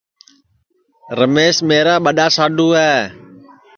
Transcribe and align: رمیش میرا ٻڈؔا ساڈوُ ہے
رمیش 1.17 1.55
میرا 1.67 1.95
ٻڈؔا 2.03 2.27
ساڈوُ 2.35 2.67
ہے 2.79 2.95